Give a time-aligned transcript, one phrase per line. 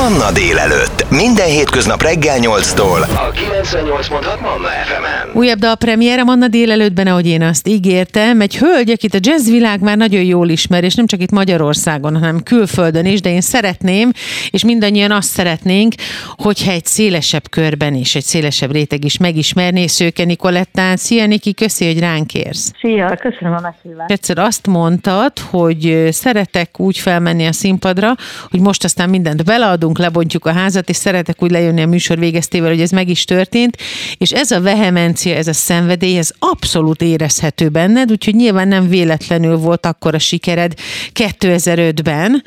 [0.00, 1.10] Manna délelőtt.
[1.10, 3.00] Minden hétköznap reggel 8-tól.
[3.00, 5.30] A 98.6 Manna FM-en.
[5.34, 8.40] Újabb dal premiére Manna délelőttben, ahogy én azt ígértem.
[8.40, 12.42] Egy hölgy, akit a jazzvilág már nagyon jól ismer, és nem csak itt Magyarországon, hanem
[12.42, 14.10] külföldön is, de én szeretném,
[14.50, 15.94] és mindannyian azt szeretnénk,
[16.36, 20.96] hogyha egy szélesebb körben is, egy szélesebb réteg is megismerné Szőke Nikolettán.
[20.96, 22.72] Szia Niki, köszi, hogy ránk érsz.
[22.80, 24.10] Szia, köszönöm a meghívást.
[24.10, 28.14] Egyszer azt mondtad, hogy szeretek úgy felmenni a színpadra,
[28.50, 32.68] hogy most aztán mindent beleadunk, lebontjuk a házat, és szeretek úgy lejönni a műsor végeztével,
[32.68, 33.76] hogy ez meg is történt,
[34.16, 39.56] és ez a vehemencia, ez a szenvedély, ez abszolút érezhető benned, úgyhogy nyilván nem véletlenül
[39.56, 40.74] volt akkor a sikered
[41.12, 42.42] 2005-ben,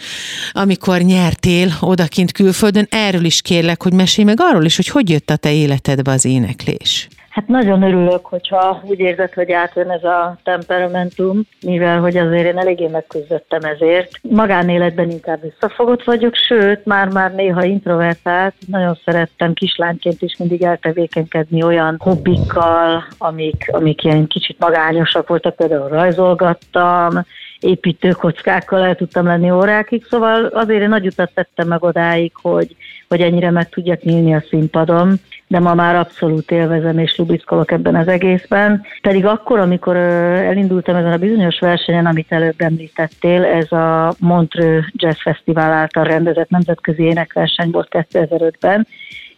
[0.52, 2.88] amikor nyertél odakint külföldön.
[2.90, 6.26] Erről is kérlek, hogy mesélj meg arról is, hogy hogy jött a te életedbe az
[6.26, 7.08] éneklés.
[7.34, 12.58] Hát nagyon örülök, hogyha úgy érzed, hogy átjön ez a temperamentum, mivel hogy azért én
[12.58, 14.12] eléggé megküzdöttem ezért.
[14.22, 18.54] Magánéletben inkább visszafogott vagyok, sőt, már-már néha introvertált.
[18.68, 25.88] Nagyon szerettem kislányként is mindig eltevékenykedni olyan hobbikkal, amik, amik ilyen kicsit magányosak voltak, például
[25.88, 27.26] rajzolgattam,
[27.60, 32.76] építőkockákkal el tudtam lenni órákig, szóval azért én nagy utat tettem meg odáig, hogy,
[33.08, 35.20] hogy ennyire meg tudjak nyílni a színpadon,
[35.54, 38.86] de ma már abszolút élvezem és lubickolok ebben az egészben.
[39.02, 45.22] Pedig akkor, amikor elindultam ezen a bizonyos versenyen, amit előbb említettél, ez a Montreux Jazz
[45.22, 48.88] Festival által rendezett nemzetközi énekverseny volt 2005-ben,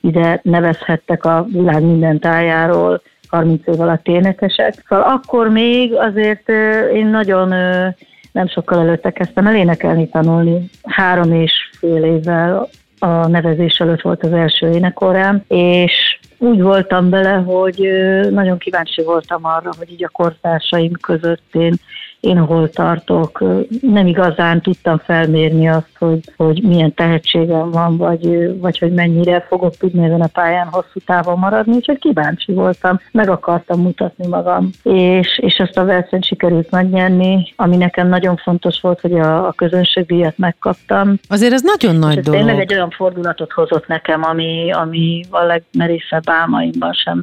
[0.01, 4.73] ide nevezhettek a világ minden tájáról 30 év alatt énekesek.
[4.87, 6.49] Szóval akkor még azért
[6.93, 7.47] én nagyon
[8.31, 10.69] nem sokkal előtte kezdtem el énekelni, tanulni.
[10.83, 12.67] Három és fél évvel
[12.99, 17.89] a nevezés előtt volt az első énekorám, és úgy voltam bele, hogy
[18.29, 21.73] nagyon kíváncsi voltam arra, hogy így a kortársaim között én
[22.25, 23.43] én hol tartok,
[23.81, 29.77] nem igazán tudtam felmérni azt, hogy, hogy milyen tehetségem van, vagy, vagy hogy mennyire fogok
[29.77, 35.39] tudni ezen a pályán hosszú távon maradni, úgyhogy kíváncsi voltam, meg akartam mutatni magam, és,
[35.41, 40.37] és ezt a versenyt sikerült megnyerni, ami nekem nagyon fontos volt, hogy a, a közönségdíjat
[40.37, 41.19] megkaptam.
[41.29, 42.39] Azért ez nagyon nagy dolog.
[42.39, 47.21] Tényleg egy olyan fordulatot hozott nekem, ami, ami a legmerészebb álmaimban sem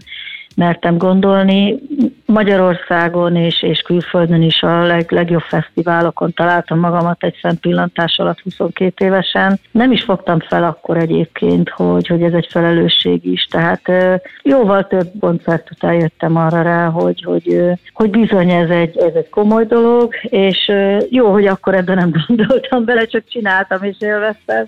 [0.57, 1.79] mertem gondolni.
[2.27, 9.05] Magyarországon és, és külföldön is a leg, legjobb fesztiválokon találtam magamat egy szempillantás alatt 22
[9.05, 9.61] évesen.
[9.71, 13.45] Nem is fogtam fel akkor egyébként, hogy, hogy ez egy felelősség is.
[13.45, 13.83] Tehát
[14.43, 19.29] jóval több koncert után jöttem arra rá, hogy, hogy, hogy bizony ez egy, ez egy
[19.29, 20.73] komoly dolog, és
[21.11, 24.67] jó, hogy akkor ebben nem gondoltam bele, csak csináltam és élveztem.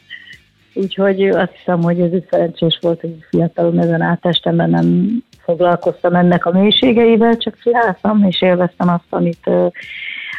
[0.74, 6.46] Úgyhogy azt hiszem, hogy ez is szerencsés volt, hogy fiatalon ezen átestem, nem foglalkoztam ennek
[6.46, 9.50] a mélységeivel, csak csináltam, és élveztem azt, amit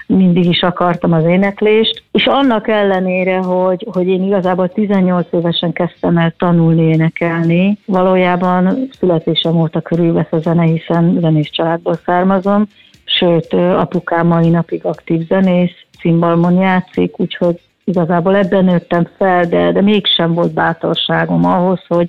[0.07, 6.17] mindig is akartam az éneklést, és annak ellenére, hogy, hogy én igazából 18 évesen kezdtem
[6.17, 12.67] el tanulni énekelni, valójában születésem óta körülvesz a zene, hiszen zenés családból származom,
[13.05, 19.81] sőt, apukám mai napig aktív zenész, cimbalmon játszik, úgyhogy igazából ebben nőttem fel, de, de
[19.81, 22.07] mégsem volt bátorságom ahhoz, hogy,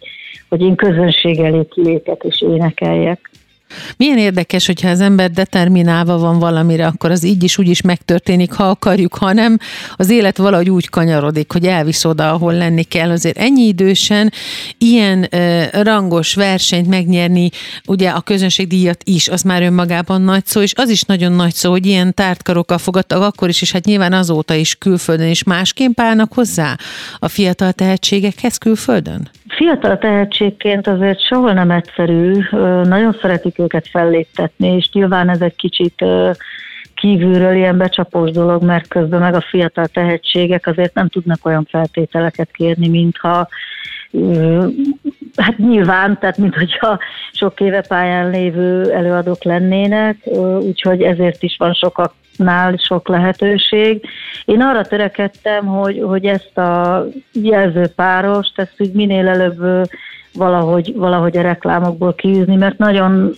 [0.48, 3.30] hogy én közönség elé kilépek és énekeljek.
[3.96, 8.52] Milyen érdekes, hogyha az ember determinálva van valamire, akkor az így is úgy is megtörténik,
[8.52, 9.58] ha akarjuk, ha nem,
[9.96, 13.10] az élet valahogy úgy kanyarodik, hogy elvisz oda, ahol lenni kell.
[13.10, 14.32] Azért ennyi idősen
[14.78, 17.50] ilyen uh, rangos versenyt megnyerni,
[17.86, 21.70] ugye a közönségdíjat is, az már önmagában nagy szó, és az is nagyon nagy szó,
[21.70, 26.32] hogy ilyen tártkarokkal fogadtak akkor is, és hát nyilván azóta is külföldön is másképp állnak
[26.32, 26.76] hozzá
[27.18, 29.28] a fiatal tehetségekhez külföldön?
[29.48, 32.32] Fiatal tehetségként azért sehol nem egyszerű,
[32.82, 36.04] nagyon szeretik őket felléptetni, és nyilván ez egy kicsit
[36.94, 42.50] kívülről ilyen becsapós dolog, mert közben meg a fiatal tehetségek azért nem tudnak olyan feltételeket
[42.50, 43.48] kérni, mintha
[45.36, 46.98] hát nyilván, tehát mint hogyha
[47.32, 50.16] sok éve pályán lévő előadók lennének,
[50.60, 54.08] úgyhogy ezért is van sokaknál sok lehetőség.
[54.44, 59.88] Én arra törekedtem, hogy, hogy ezt a jelzőpárost, ezt úgy minél előbb
[60.32, 63.32] valahogy, valahogy a reklámokból kiűzni, mert nagyon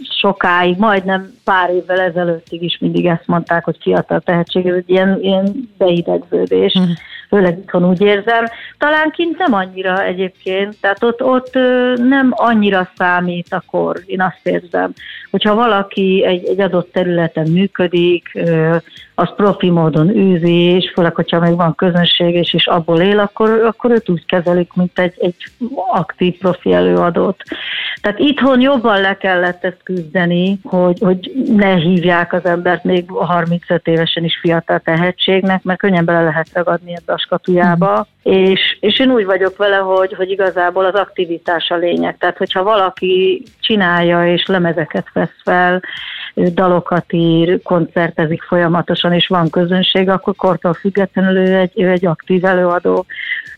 [0.00, 5.18] sokáig, majdnem pár évvel ezelőttig is mindig ezt mondták, hogy fiatal tehetség, ez egy ilyen,
[5.20, 6.78] ilyen beidegződés.
[7.28, 8.44] Főleg itthon úgy érzem.
[8.78, 11.54] Talán kint nem annyira egyébként, tehát ott, ott
[11.96, 14.92] nem annyira számít a kor, én azt érzem.
[15.30, 18.38] Hogyha valaki egy, egy adott területen működik,
[19.18, 23.50] az profi módon űzi, és főleg, hogyha még van közönség, és is abból él, akkor,
[23.50, 25.34] akkor őt úgy kezelik, mint egy, egy
[25.90, 27.42] aktív profi előadót.
[28.00, 33.86] Tehát itthon jobban le kellett ezt küzdeni, hogy, hogy ne hívják az embert még 35
[33.86, 38.32] évesen is fiatal tehetségnek, mert könnyen bele lehet ragadni ebbe a kiskapujába, mm.
[38.32, 42.16] és, és én úgy vagyok vele, hogy, hogy igazából az aktivitás a lényeg.
[42.18, 45.82] Tehát, hogyha valaki csinálja és lemezeket vesz fel,
[46.34, 52.44] dalokat ír, koncertezik folyamatosan, és van közönség, akkor kortól függetlenül ő egy, ő egy aktív
[52.44, 53.06] előadó.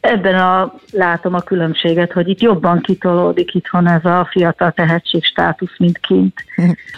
[0.00, 5.79] Ebben a, látom a különbséget, hogy itt jobban kitolódik itthon ez a fiatal tehetség státusz,
[5.79, 6.35] mint kint.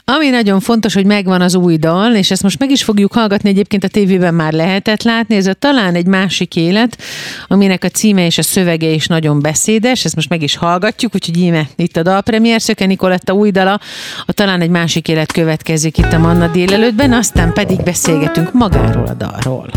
[0.04, 3.48] Ami nagyon fontos, hogy megvan az új dal, és ezt most meg is fogjuk hallgatni,
[3.48, 6.98] egyébként a tévében már lehetett látni, ez a talán egy másik élet,
[7.46, 11.36] aminek a címe és a szövege is nagyon beszédes, ezt most meg is hallgatjuk, úgyhogy
[11.36, 13.80] íme itt a dalpremiér, Szöke Nikoletta új dala,
[14.26, 19.14] a talán egy másik élet következik itt a Manna délelőttben, aztán pedig beszélgetünk magáról a
[19.14, 19.70] dalról.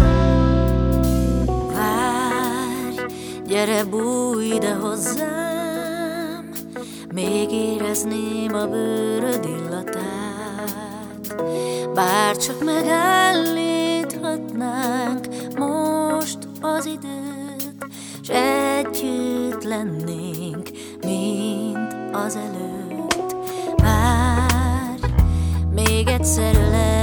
[3.48, 6.50] Gyere, bújj ide hozzám,
[7.14, 11.36] még érezném a bőröd illatát.
[11.94, 15.28] Bár csak megállíthatnánk
[15.58, 17.88] most az időt,
[18.24, 20.70] S együtt lennénk,
[21.02, 23.36] mint az előtt.
[23.78, 25.02] Várj,
[25.74, 26.95] még egyszer lej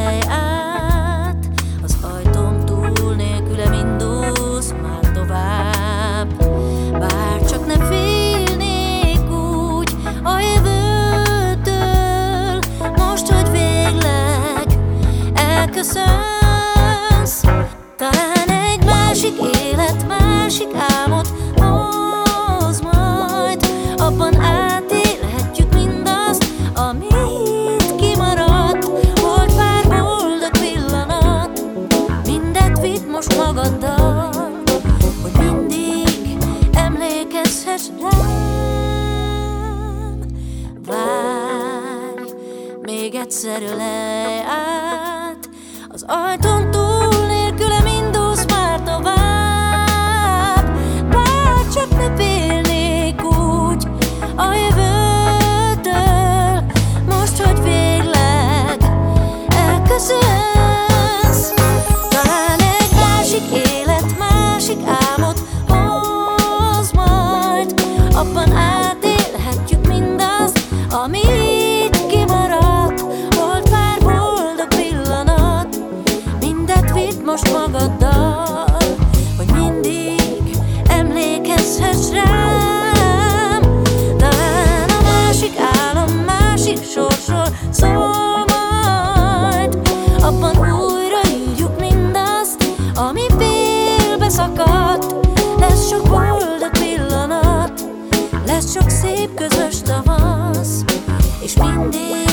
[101.43, 102.32] és mindig velem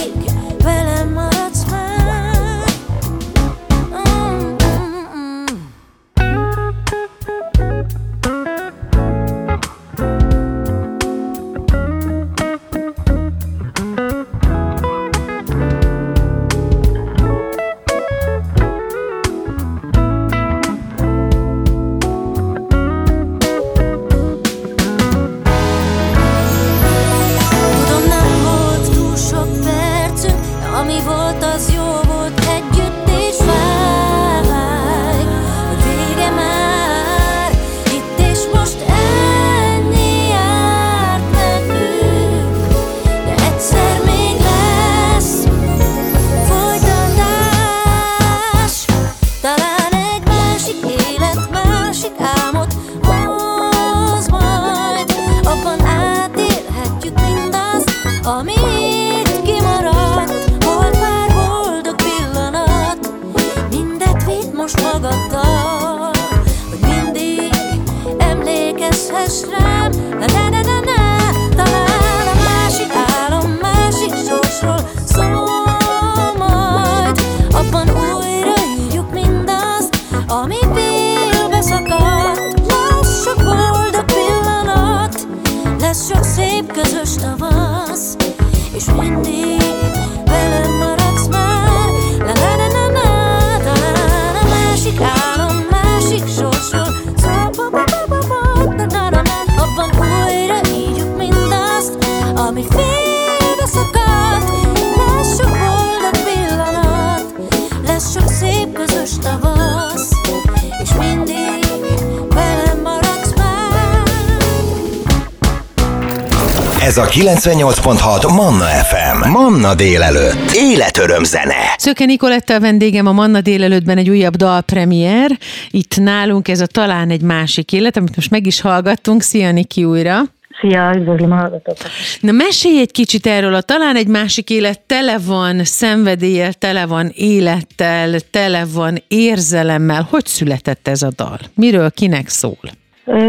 [116.89, 119.29] Ez a 98.6 Manna FM.
[119.29, 120.51] Manna délelőtt.
[120.53, 121.75] Életöröm zene.
[121.77, 125.37] Szöke Nikoletta a vendégem a Manna délelőttben egy újabb dalpremier.
[125.69, 129.21] Itt nálunk ez a Talán egy másik élet, amit most meg is hallgattunk.
[129.21, 130.21] Szia Niki újra!
[130.61, 131.89] Szia, üdvözlöm a hallgatókat!
[132.19, 137.11] Na mesélj egy kicsit erről, a talán egy másik élet tele van szenvedéllyel, tele van
[137.15, 140.07] élettel, tele van érzelemmel.
[140.09, 141.39] Hogy született ez a dal?
[141.53, 142.78] Miről, kinek szól?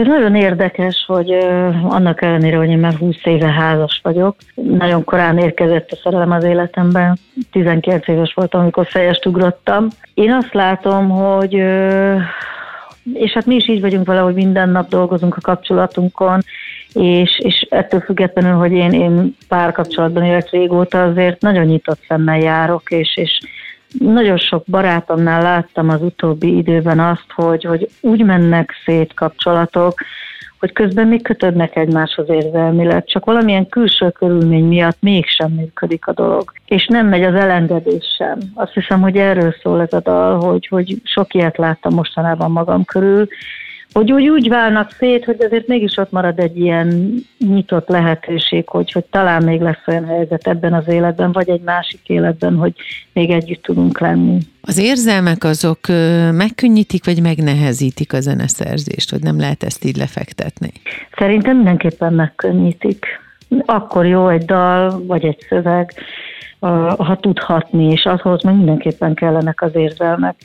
[0.05, 1.31] Nagyon érdekes, hogy
[1.83, 6.45] annak ellenére, hogy én már 20 éve házas vagyok, nagyon korán érkezett a szerelem az
[6.45, 7.19] életemben,
[7.53, 9.89] 19 éves voltam, amikor fejest ugrottam.
[10.15, 11.53] Én azt látom, hogy
[13.13, 16.41] és hát mi is így vagyunk vele, hogy minden nap dolgozunk a kapcsolatunkon,
[16.95, 22.91] és, és ettől függetlenül, hogy én, én párkapcsolatban élek régóta, azért nagyon nyitott szemmel járok,
[22.91, 23.41] és, és
[23.99, 29.95] nagyon sok barátomnál láttam az utóbbi időben azt, hogy, hogy úgy mennek szét kapcsolatok,
[30.61, 36.53] hogy közben még kötődnek egymáshoz érzelmileg, csak valamilyen külső körülmény miatt mégsem működik a dolog.
[36.67, 38.39] És nem megy az elengedés sem.
[38.55, 42.85] Azt hiszem, hogy erről szól ez a dal, hogy, hogy sok ilyet láttam mostanában magam
[42.85, 43.29] körül,
[43.93, 48.93] hogy úgy, úgy válnak szét, hogy azért mégis ott marad egy ilyen nyitott lehetőség, hogy,
[48.93, 52.73] hogy talán még lesz olyan helyzet ebben az életben, vagy egy másik életben, hogy
[53.13, 54.39] még együtt tudunk lenni.
[54.63, 55.79] Az érzelmek azok
[56.33, 60.73] megkönnyítik, vagy megnehezítik a zeneszerzést, hogy nem lehet ezt így lefektetni?
[61.19, 63.07] Szerintem mindenképpen megkönnyítik.
[63.65, 65.93] Akkor jó egy dal, vagy egy szöveg,
[66.99, 70.37] ha tudhatni, és ahhoz meg mindenképpen kellenek az érzelmek.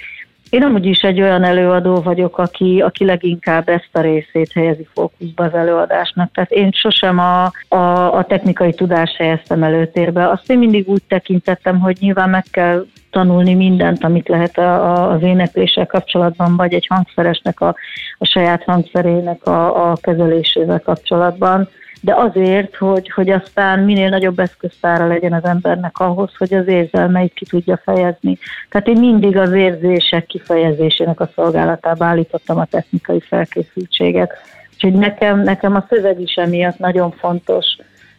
[0.50, 5.44] Én amúgy is egy olyan előadó vagyok, aki, aki leginkább ezt a részét helyezi fókuszba
[5.44, 6.32] az előadásnak.
[6.32, 10.30] Tehát én sosem a, a, a technikai tudást helyeztem előtérbe.
[10.30, 15.12] Azt én mindig úgy tekintettem, hogy nyilván meg kell tanulni mindent, amit lehet a, a,
[15.12, 17.75] az énekléssel kapcsolatban, vagy egy hangszeresnek a,
[18.17, 21.69] a saját hangszerének a, a kezelésével kapcsolatban
[22.01, 27.34] de azért, hogy, hogy aztán minél nagyobb eszköztára legyen az embernek ahhoz, hogy az érzelmeit
[27.34, 28.38] ki tudja fejezni.
[28.69, 34.31] Tehát én mindig az érzések kifejezésének a szolgálatába állítottam a technikai felkészültséget.
[34.74, 37.65] Úgyhogy nekem, nekem a szöveg is emiatt nagyon fontos.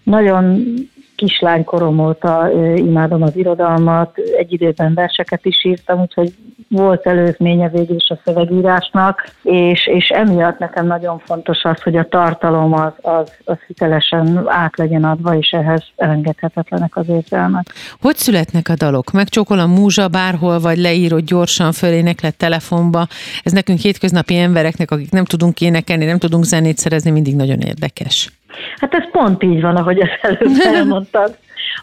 [0.03, 0.65] Nagyon
[1.17, 6.35] kislánykorom óta imádom az irodalmat, egy időben verseket is írtam, úgyhogy
[6.69, 12.09] volt előzménye végül is a szövegírásnak, és, és emiatt nekem nagyon fontos az, hogy a
[12.09, 17.67] tartalom az, az, az hitelesen át legyen adva, és ehhez elengedhetetlenek az érzelmek.
[18.01, 19.11] Hogy születnek a dalok?
[19.11, 23.07] Megcsókol a múzsa bárhol, vagy leírod gyorsan fölének lett telefonba?
[23.43, 28.31] Ez nekünk hétköznapi embereknek, akik nem tudunk énekelni, nem tudunk zenét szerezni, mindig nagyon érdekes.
[28.77, 31.37] Hát ez pont így van, ahogy ezt előbb elmondtad,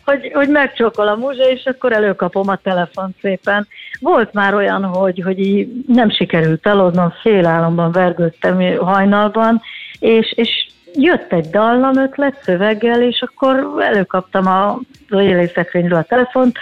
[0.06, 3.68] hogy, hogy megcsokol a múzsa, és akkor előkapom a telefon szépen.
[4.00, 9.62] Volt már olyan, hogy, hogy így nem sikerült eladnom, félálomban vergődtem hajnalban,
[10.00, 16.58] és, és jött egy dallam ötlet szöveggel, és akkor előkaptam a élészekrényről a telefont,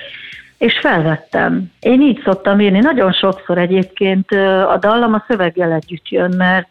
[0.61, 1.71] és felvettem.
[1.79, 2.79] Én így szoktam írni.
[2.79, 4.31] Nagyon sokszor egyébként
[4.67, 6.69] a dallam a szöveggel együtt jön, mert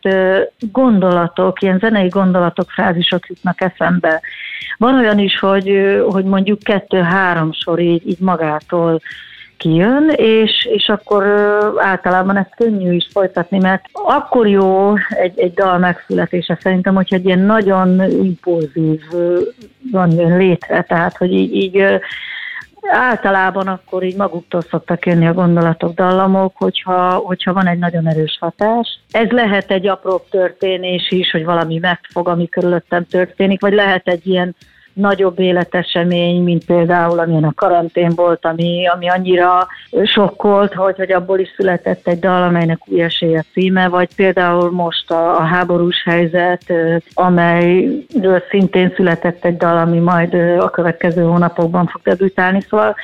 [0.58, 4.20] gondolatok, ilyen zenei gondolatok, frázisok jutnak eszembe.
[4.78, 9.00] Van olyan is, hogy, hogy mondjuk kettő-három sor így, így magától
[9.56, 11.24] kijön, és, és akkor
[11.76, 17.24] általában ezt könnyű is folytatni, mert akkor jó egy, egy dal megszületése szerintem, hogyha egy
[17.24, 19.00] ilyen nagyon impulzív
[19.92, 22.00] van jön létre, tehát hogy így, így
[22.88, 28.36] általában akkor így maguktól szoktak jönni a gondolatok, dallamok, hogyha, hogyha van egy nagyon erős
[28.40, 28.98] hatás.
[29.10, 34.26] Ez lehet egy apró történés is, hogy valami megfog, ami körülöttem történik, vagy lehet egy
[34.26, 34.54] ilyen
[34.92, 39.66] nagyobb életesemény, mint például amilyen a karantén volt, ami, ami annyira
[40.04, 45.10] sokkolt, hogy, hogy abból is született egy dal, amelynek új esélye címe, vagy például most
[45.10, 46.72] a, a háborús helyzet,
[47.14, 52.96] amelyről szintén született egy dal, ami majd a következő hónapokban fog debütálni, szóval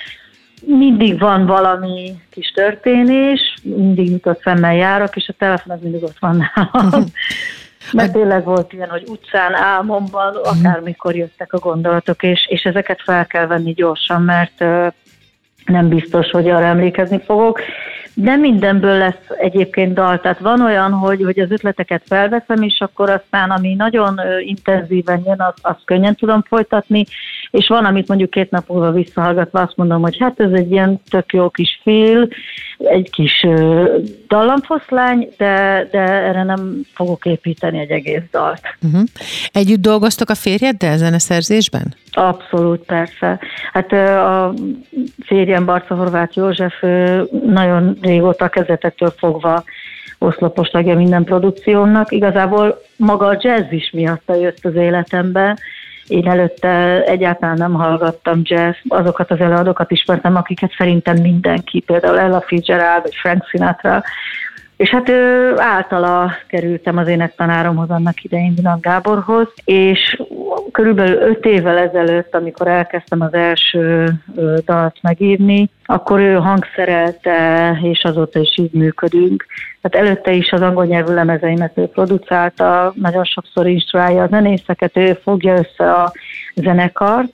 [0.66, 6.18] mindig van valami kis történés, mindig nyitott szemmel járok, és a telefon az mindig ott
[6.18, 7.04] van nálam.
[7.92, 13.26] Mert tényleg volt ilyen, hogy utcán, álmomban, akármikor jöttek a gondolatok, és, és ezeket fel
[13.26, 14.64] kell venni gyorsan, mert
[15.66, 17.60] nem biztos, hogy arra emlékezni fogok.
[18.14, 23.10] De mindenből lesz egyébként dal, tehát van olyan, hogy, hogy az ötleteket felveszem, és akkor
[23.10, 27.06] aztán, ami nagyon intenzíven jön, azt az könnyen tudom folytatni,
[27.50, 31.00] és van, amit mondjuk két nap múlva visszahallgatva azt mondom, hogy hát ez egy ilyen
[31.10, 32.28] tök jó kis fél,
[32.78, 33.46] egy kis
[34.28, 38.60] dallamfoszlány, de, de erre nem fogok építeni egy egész dalt.
[38.82, 39.02] Uh-huh.
[39.52, 41.94] Együtt dolgoztok a férjeddel zeneszerzésben?
[42.10, 43.40] Abszolút, persze.
[43.72, 44.54] Hát a
[45.24, 46.82] férjem Barca Horváth József
[47.46, 49.64] nagyon régóta kezetektől fogva
[50.18, 52.12] oszlopos tagja minden produkciónak.
[52.12, 55.58] Igazából maga a jazz is miatta jött az életembe,
[56.08, 62.40] Én előtte egyáltalán nem hallgattam jazz, azokat az előadókat ismertem, akiket szerintem mindenki, például Ella
[62.40, 64.02] Fitzgerald vagy Frank Sinatra,
[64.76, 70.22] és hát ő, általa kerültem az énektanáromhoz annak idején Dinak Gáborhoz, és
[70.72, 74.12] körülbelül öt évvel ezelőtt, amikor elkezdtem az első
[74.64, 79.46] dalt megírni, akkor ő hangszerelte, és azóta is így működünk.
[79.80, 85.18] Tehát előtte is az angol nyelvű lemezeimet ő producálta, nagyon sokszor instruálja a zenészeket, ő
[85.22, 86.12] fogja össze a
[86.54, 87.32] zenekart,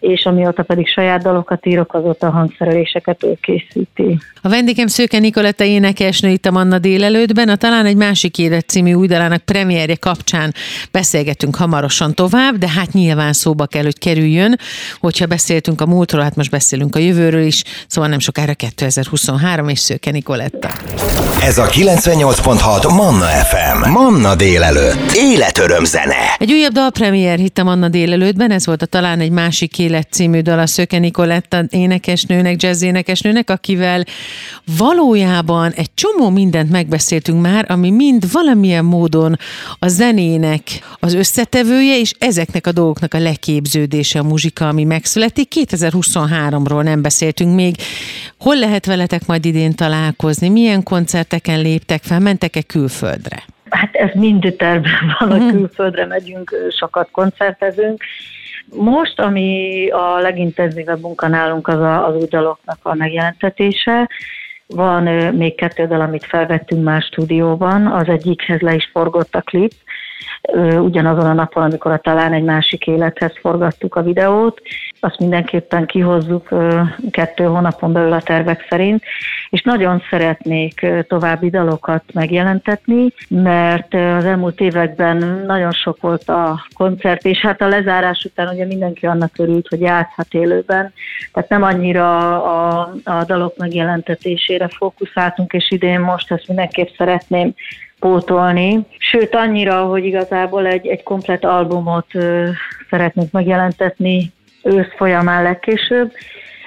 [0.00, 4.18] és amióta pedig saját dalokat írok, azóta a hangszereléseket ő készíti.
[4.42, 8.92] A vendégem Szőke Nikoletta énekesnő itt a Manna délelőttben, a Talán egy másik élet című
[8.92, 10.54] új dalának premierje kapcsán
[10.92, 14.58] beszélgetünk hamarosan tovább, de hát nyilván szóba kell, hogy kerüljön,
[15.00, 19.78] hogyha beszéltünk a múltról, hát most beszélünk a jövőről is, szóval nem sokára 2023 és
[19.78, 20.68] Szőke Nikoletta.
[21.42, 23.90] Ez a 98.6 Manna FM.
[23.90, 25.12] Manna délelőtt.
[25.14, 26.36] Életöröm zene.
[26.38, 30.58] Egy újabb dalpremier hittem Manna délelőttben, ez volt a Talán egy másik élet című dal
[30.58, 34.04] a Szöke Nikoletta énekesnőnek, jazz énekesnőnek, akivel
[34.78, 39.36] valójában egy csomó mindent megbeszéltünk már, ami mind valamilyen módon
[39.78, 40.62] a zenének
[41.00, 45.52] az összetevője, és ezeknek a dolgoknak a leképződése a muzsika, ami megszületik.
[45.56, 47.76] 2023-ról nem beszéltünk még.
[48.38, 50.48] Hol lehet veletek majd idén találkozni?
[50.48, 52.18] Milyen koncerteken léptek fel?
[52.18, 53.42] Mentek-e külföldre?
[53.70, 58.04] Hát ez mind tervben van, hogy külföldre megyünk, sokat koncertezünk,
[58.76, 62.28] most, ami a legintenzívebb munka nálunk, az a, az új
[62.82, 64.08] a megjelentetése.
[64.66, 65.02] Van
[65.34, 69.72] még kettő dal, amit felvettünk már stúdióban, az egyikhez le is forgott a klip,
[70.78, 74.60] ugyanazon a napon, amikor a talán egy másik élethez forgattuk a videót.
[75.00, 76.48] Azt mindenképpen kihozzuk
[77.10, 79.02] kettő hónapon belül a tervek szerint,
[79.50, 87.24] és nagyon szeretnék további dalokat megjelentetni, mert az elmúlt években nagyon sok volt a koncert,
[87.24, 90.92] és hát a lezárás után ugye mindenki annak örült, hogy játszhat élőben,
[91.32, 97.54] tehát nem annyira a, a dalok megjelentetésére fókuszáltunk, és idén most ezt mindenképp szeretném
[98.00, 98.86] pótolni.
[98.98, 102.48] Sőt, annyira, hogy igazából egy, egy komplet albumot ö,
[102.90, 106.12] szeretnék megjelentetni ősz folyamán legkésőbb,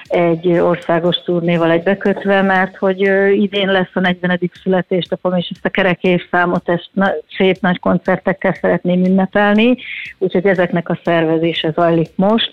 [0.08, 3.00] egy országos turnéval egybekötve, mert hogy
[3.32, 4.40] idén lesz a 40.
[4.62, 9.76] születésnapom, és ezt a kerek évszámot ezt na, szép nagy koncertekkel szeretném ünnepelni,
[10.18, 12.50] úgyhogy ezeknek a szervezése zajlik most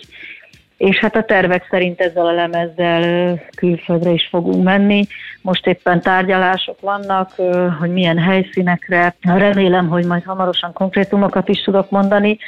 [0.82, 5.06] és hát a tervek szerint ezzel a lemezzel külföldre is fogunk menni.
[5.42, 7.30] Most éppen tárgyalások vannak,
[7.78, 9.14] hogy milyen helyszínekre.
[9.20, 12.38] Remélem, hogy majd hamarosan konkrétumokat is tudok mondani,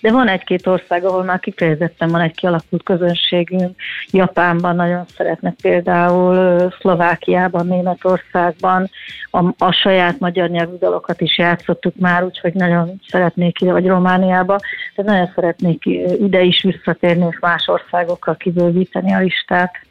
[0.00, 3.76] de van egy-két ország, ahol már kifejezetten van egy kialakult közönségünk.
[4.10, 8.90] Japánban nagyon szeretnek például, Szlovákiában, Németországban
[9.30, 14.56] a, a saját magyar nyelvű dalokat is játszottuk már, úgyhogy nagyon szeretnék ide, vagy Romániába,
[14.94, 15.84] tehát nagyon szeretnék
[16.20, 19.86] ide is visszatérni, és más országokkal kibővíteni a listát.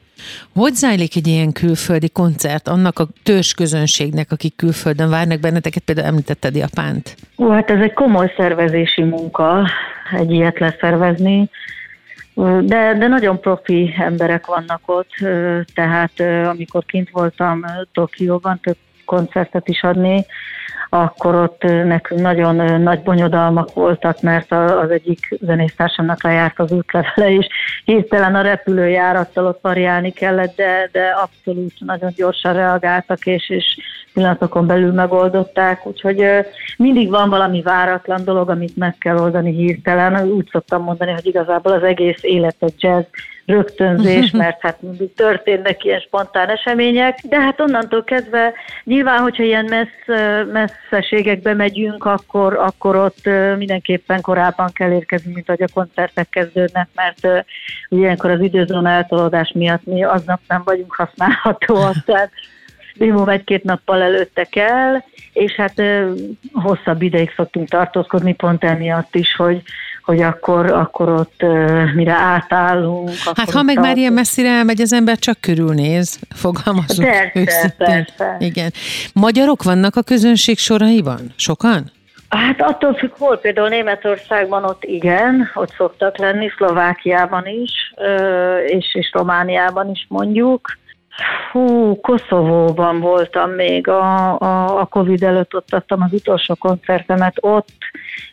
[0.54, 6.08] Hogy zajlik egy ilyen külföldi koncert annak a törzs közönségnek, akik külföldön várnak benneteket, például
[6.08, 7.16] említetted Japánt?
[7.38, 9.70] Ó, hát ez egy komoly szervezési munka,
[10.12, 11.50] egy ilyet leszervezni,
[12.62, 15.12] de, de nagyon profi emberek vannak ott,
[15.74, 20.26] tehát amikor kint voltam Tokióban, több koncertet is adni,
[20.90, 27.48] akkor ott nekünk nagyon nagy bonyodalmak voltak, mert az egyik zenésztársamnak lejárt az útlevele, és
[27.86, 33.78] hirtelen a repülőjárattal ott variálni kellett, de, de abszolút nagyon gyorsan reagáltak, és, és
[34.14, 36.24] pillanatokon belül megoldották, úgyhogy
[36.78, 40.28] mindig van valami váratlan dolog, amit meg kell oldani hirtelen.
[40.28, 43.06] Úgy szoktam mondani, hogy igazából az egész élet egy jazz
[43.48, 49.66] rögtönzés, mert hát mindig történnek ilyen spontán események, de hát onnantól kezdve nyilván, hogyha ilyen
[49.66, 50.20] messz,
[50.52, 57.46] messzeségekbe megyünk, akkor, akkor ott mindenképpen korábban kell érkezni, mint hogy a koncertek kezdődnek, mert
[57.90, 62.32] ilyenkor az időzóna eltolódás miatt mi aznap nem vagyunk használhatóak, tehát
[62.98, 65.02] minimum egy-két nappal előtte kell,
[65.34, 65.82] és hát
[66.54, 69.62] hosszabb ideig szoktunk tartózkodni, pont emiatt is, hogy,
[70.08, 71.46] hogy akkor, akkor ott
[71.96, 73.10] mire átállunk.
[73.36, 77.76] Hát ha meg már ilyen messzire elmegy az ember, csak körülnéz, fogalmazunk persze, őszintén.
[77.78, 78.36] Persze.
[78.40, 78.72] Igen.
[79.14, 81.20] Magyarok vannak a közönség soraiban?
[81.36, 81.92] Sokan?
[82.30, 87.94] Hát attól függ, hol például Németországban ott igen, ott szoktak lenni, Szlovákiában is,
[88.68, 90.78] és, és Romániában is mondjuk.
[91.52, 97.77] Hú, Koszovóban voltam még, a, a, a Covid előtt ott adtam az utolsó koncertemet, ott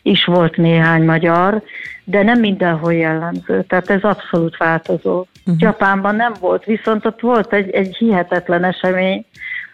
[0.03, 1.63] is volt néhány magyar,
[2.05, 5.19] de nem mindenhol jellemző, tehát ez abszolút változó.
[5.19, 5.57] Uh-huh.
[5.59, 9.25] Japánban nem volt, viszont ott volt egy, egy hihetetlen esemény,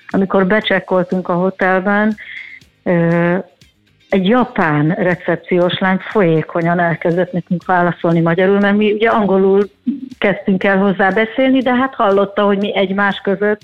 [0.09, 2.16] amikor becsekkoltunk a hotelben,
[4.09, 9.70] egy japán recepciós lány folyékonyan elkezdett nekünk válaszolni magyarul, mert mi ugye angolul
[10.18, 13.61] kezdtünk el hozzá beszélni, de hát hallotta, hogy mi egymás között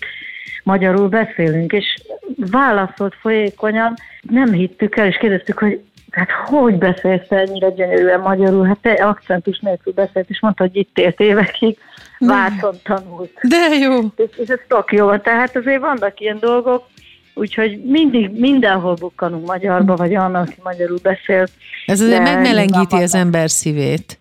[0.63, 2.03] magyarul beszélünk, és
[2.51, 5.81] válaszolt folyékonyan, nem hittük el, és kérdeztük, hogy
[6.17, 8.67] hát hogy beszélsz ennyire gyönyörűen magyarul?
[8.67, 11.79] Hát te akcentus nélkül beszélt, és mondta, hogy itt élt évekig,
[12.19, 13.31] Vácon tanult.
[13.43, 13.99] De jó.
[14.17, 16.87] És, és ez Tokióban, tehát azért vannak ilyen dolgok,
[17.35, 21.47] úgyhogy mindig, mindenhol bukkanunk magyarba, vagy annak, aki magyarul beszél.
[21.87, 24.19] Ez azért megmelengíti az ember szívét.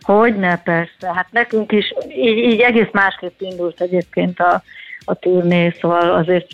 [0.00, 1.12] Hogyne, persze.
[1.14, 4.62] Hát nekünk is így, így egész másképp indult egyébként a,
[5.04, 6.46] a turné, szóval azért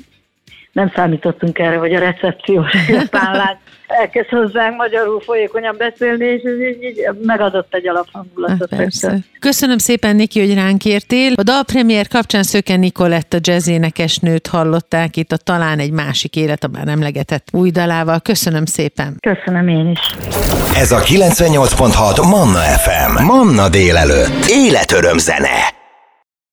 [0.76, 6.82] nem számítottunk erre, hogy a recepciós japánlány elkezd hozzánk magyarul folyékonyan beszélni, és ez így,
[6.82, 8.68] így megadott egy alaphangulatot.
[8.68, 9.18] Persze.
[9.38, 11.32] Köszönöm szépen, Niki, hogy ránk értél.
[11.34, 16.64] A dalpremiér kapcsán Szöken Nikolett a jazz énekesnőt hallották itt a Talán egy másik élet,
[16.64, 18.20] a már emlegetett új dalával.
[18.20, 19.16] Köszönöm szépen.
[19.20, 20.00] Köszönöm én is.
[20.74, 23.24] Ez a 98.6 Manna FM.
[23.24, 24.44] Manna délelőtt.
[24.48, 25.75] Életöröm zene.